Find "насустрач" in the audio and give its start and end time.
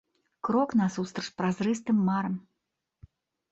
0.79-1.27